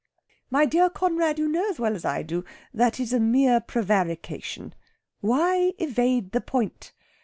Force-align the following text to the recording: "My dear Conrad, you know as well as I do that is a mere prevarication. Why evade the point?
"My 0.49 0.65
dear 0.65 0.89
Conrad, 0.89 1.37
you 1.37 1.47
know 1.47 1.69
as 1.69 1.79
well 1.79 1.93
as 1.95 2.05
I 2.05 2.23
do 2.23 2.43
that 2.73 2.99
is 2.99 3.13
a 3.13 3.19
mere 3.19 3.61
prevarication. 3.61 4.73
Why 5.19 5.73
evade 5.77 6.31
the 6.31 6.41
point? 6.41 6.91